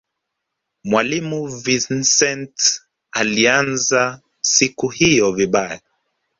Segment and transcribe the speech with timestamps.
[0.83, 2.57] mwalimu vincent
[3.11, 5.89] aliianza siku hiyo vibaya sana